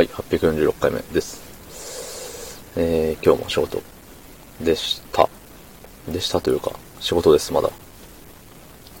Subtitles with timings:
[0.00, 1.42] はい、846回目です。
[2.74, 3.82] えー、今日も仕事
[4.58, 5.28] でした。
[6.08, 7.68] でしたというか、仕事です、まだ。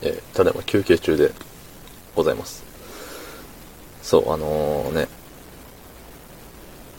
[0.02, 1.32] えー、ただいま休憩中で
[2.14, 2.62] ございます。
[4.02, 5.08] そう、あのね、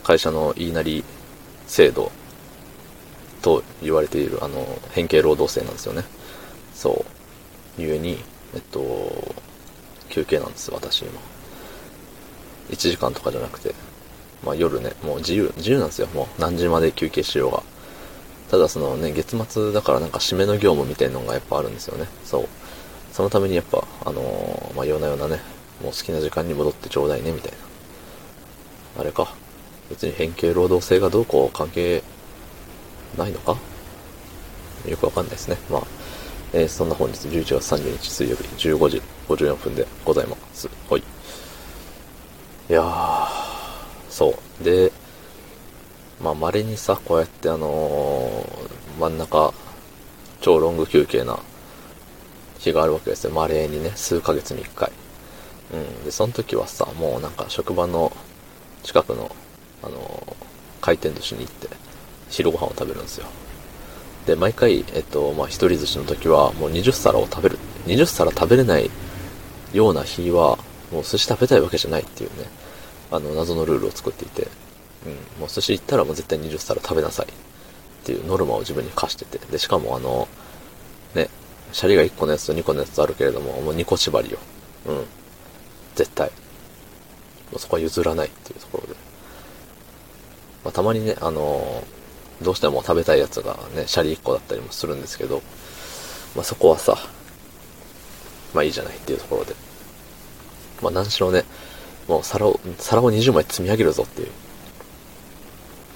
[0.02, 1.04] 会社の言いなり
[1.68, 2.10] 制度
[3.40, 6.02] と言われている、あの、変形労働制なんですよね。
[6.74, 7.04] そ
[7.78, 7.80] う。
[7.80, 8.18] ゆえに、
[8.52, 9.32] えっと、
[10.08, 11.20] 休憩なんです、私今。
[12.70, 13.72] 1時間とかじゃなくて、
[14.44, 16.08] まあ夜ね、もう自由、自由なんですよ。
[16.14, 17.62] もう何時まで休憩しようが。
[18.50, 22.06] ただそのね、月末だからなんか締めの業務みたいなのがやっぱあるんですよね。
[22.24, 22.48] そう。
[23.12, 25.40] そのためにやっぱ、あのーまあ夜な夜なね、
[25.82, 27.52] もう好きな時間に戻ってちょうだいね、みたい
[28.96, 29.02] な。
[29.02, 29.34] あれか。
[29.90, 32.02] 別に変形労働制がどうこう関係
[33.16, 33.56] ないのか？
[34.88, 35.56] よくわかんないですね。
[35.70, 35.82] まあ、
[36.52, 40.68] えーそんな本日11月30日水曜日15時54分でございます。
[40.90, 41.02] はい。
[42.68, 42.84] いやー、
[44.12, 44.64] そう。
[44.64, 44.92] で、
[46.22, 49.54] まあ、稀にさ、こうやってあのー真ん中、
[50.42, 51.38] 超ロング休憩な
[52.58, 53.30] 日があるわけですよ。
[53.32, 54.92] 稀にね、数ヶ月に一回。
[55.72, 56.04] うん。
[56.04, 58.12] で、その時はさ、もうなんか職場の
[58.82, 59.34] 近くの、
[59.82, 60.34] あのー
[60.82, 61.68] 回転寿司に行って、
[62.28, 63.26] 昼ご飯を食べるんですよ。
[64.26, 67.58] で、毎回、えっと、まあ、一人寿司の時は、もう20皿を食べる。
[67.86, 68.90] 20皿食べれない
[69.72, 70.58] ような日は、
[70.90, 72.46] もう寿司食べたいわけじゃないっていうね、
[73.12, 74.48] あの、謎のルールを作っていて、
[75.06, 77.28] うん、もう寿司行ったらもう絶対20皿食べなさいっ
[78.04, 80.26] ていうノルマを自分に課してて、で、しかもあの、
[81.14, 81.28] ね、
[81.72, 84.38] シャリが1個のやつと2個のやつとあるけれども、もう2個縛りよ。
[84.86, 85.04] うん。
[85.94, 86.28] 絶対。
[86.28, 88.94] もうそこは譲らないっていうところで。
[90.64, 91.84] まあ、たまにね、あの
[92.40, 95.42] どうしても食べたいやつがね、シャリ1個だったりもするんですけど、
[96.34, 96.96] まあ、そこはさ、
[98.54, 99.54] まあいいじゃないっていうところで。
[100.80, 101.44] まあ何しろね、
[102.12, 104.28] もう皿を、皿を20枚積み上げるぞっていう、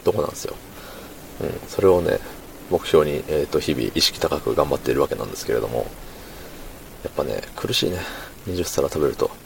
[0.03, 0.55] とこなんですよ。
[1.43, 2.21] うん、それをね、
[2.71, 5.87] 目標に、えっ、と、日々意識高く頑張っているわけなんですけれども、
[7.05, 7.99] やっぱね、苦しいね。
[8.49, 9.27] 20皿食べると。
[9.27, 9.39] だか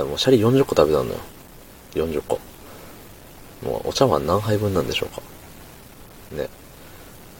[0.00, 1.16] らもうシャリ40個食べたのよ。
[1.94, 2.40] 40個。
[3.62, 5.22] もうお茶碗何杯分なんでしょうか。
[6.36, 6.50] ね。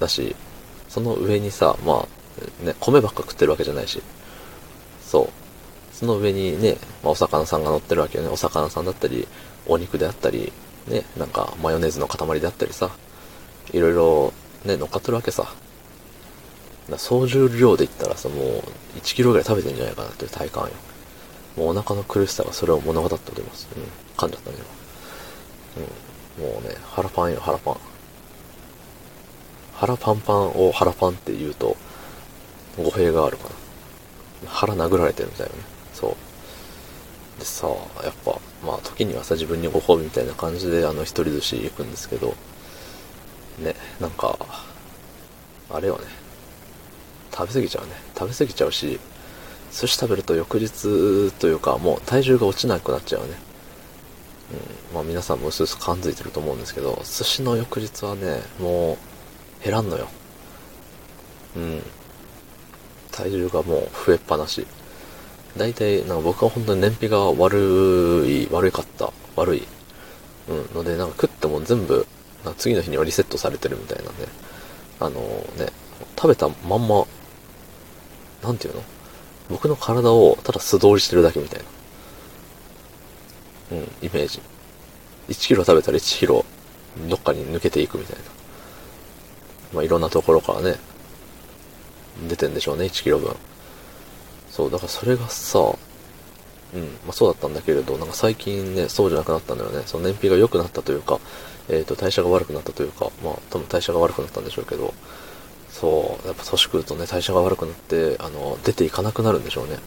[0.01, 0.35] だし、
[0.89, 2.07] その上にさ、ま
[2.63, 4.01] あ、ね、米ばっか食ってるわけじゃないし、
[5.05, 5.46] そう。
[5.99, 8.31] その上にね、まあ、お魚さんが乗ってるわけよね。
[8.31, 9.27] お魚さんだったり、
[9.67, 10.53] お肉であったり、
[10.89, 12.91] ね、なんかマヨネーズの塊であったりさ、
[13.73, 14.33] いろいろ
[14.67, 15.51] ね、乗っかってるわけさ。
[16.99, 18.63] 総重量で言ったらさ、もう
[18.99, 20.71] 1キロぐらい食べてんじゃないかなっていう体感よ。
[21.57, 23.67] もうお腹の苦しさがそれを物語っております。
[23.75, 23.83] うん。
[24.19, 24.57] 噛んじゃったね。
[26.39, 26.55] 今うん。
[26.55, 27.77] もうね、腹パンよ、腹パン。
[29.73, 31.75] 腹パンパンを腹パンって言うと、
[32.77, 33.45] 語弊があるか
[34.45, 34.51] な。
[34.51, 35.76] 腹殴られてるみたいなね。
[35.99, 37.41] そう。
[37.41, 37.69] でさ、
[38.05, 42.35] やっぱ、まあ時にはさ、自分にご褒美みたいな感じで、あの、一人寿司行くんですけど、
[43.59, 44.39] ね、なんか、
[45.71, 46.05] あれよね。
[47.33, 47.93] 食べ過ぎちゃうね。
[48.17, 49.01] 食べ過ぎちゃうし、
[49.73, 53.29] 寿司食べると翌日というか、もう体重が落ちなくなっちゃうね。
[54.91, 54.95] うん。
[54.95, 58.99] まあ皆さんも薄々感づいてると思うんですけど、寿司の翌日はね、も
[59.61, 60.09] う、減らんのよ。
[61.57, 61.83] うん。
[63.13, 64.67] 体重がもう増えっぱなし。
[65.57, 69.13] 大体、なんか僕は本当に燃費が悪い、悪かった。
[69.37, 69.67] 悪い。
[70.49, 70.75] うん。
[70.75, 72.07] ので、なんか食っても全部、
[72.45, 74.11] な次の日にはリセットされてるみたいなね。
[75.01, 75.21] あの
[75.59, 75.73] ね、
[76.17, 77.07] 食べたまんま、
[78.43, 78.83] なんていうの？
[79.49, 81.61] 僕の体をただ素通りしてるだけみたい
[83.71, 83.79] な。
[83.79, 84.41] うん、イメージ。
[85.29, 86.45] 1キロ食べたら1キロ、
[87.09, 88.23] どっかに抜けていくみたいな。
[89.73, 90.77] まあ、いろんなところからね、
[92.29, 93.35] 出てんでしょうね、1キロ分。
[94.57, 95.59] そう、だからそれがさ、
[96.75, 99.83] うん、まあそうだったんだけれど、なんか最近ね、そうじゃなくなったんだよね。
[99.85, 101.21] その燃費が良くなったというか、
[101.69, 104.95] えっ、と、代謝が悪くなったというか、まあ多分代謝が悪くなったんでしょうけど、
[105.69, 109.79] そう、やっぱ年食うとね、代謝が悪くなって、あの、出ていかなくなるんでしょうね。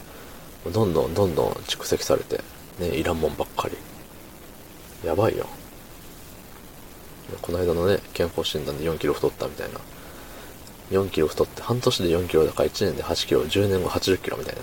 [0.71, 2.41] どんどんどんどん蓄積されて、
[2.77, 3.77] ね、いらんもんばっかり。
[5.03, 5.47] やばいよ。
[7.41, 9.79] この間のね、健康診断で4キロ太ったみたいな。
[10.91, 14.61] 4キロ太って半年で4キロだから1年で8キロ、10年後80キロみたいな。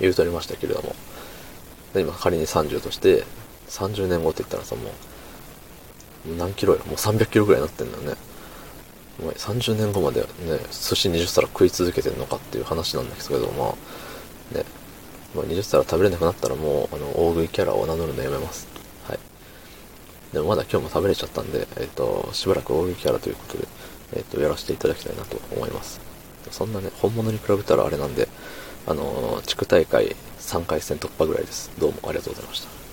[0.00, 0.94] 言うとりましたけれども。
[1.94, 3.24] 今仮に30として、
[3.68, 4.90] 30年後って言ったらさ、も
[6.26, 8.14] う、何キロよもう300キロぐらいになってんだよね。
[9.22, 10.26] お前30年後までね、
[10.70, 14.64] 寿司20皿食い続けてんのかっていう話なんですけど、まあ、ね、
[15.34, 18.68] まあ、20皿食べれなくなったらもう、あの、大食いキャラを名乗るのやめます。
[19.08, 19.18] はい。
[20.34, 23.66] でもまだ今日も食べれちゃったんで、えっ、と、しばらく大食いキャラということで、
[24.14, 26.00] えっ、と、やらせていただきたいなと思います。
[26.50, 28.28] そんなね、本物に比べたらあれなんで、
[28.86, 31.70] あのー地区大会3回戦突破ぐらいです。
[31.78, 32.85] どうもありがとうございました。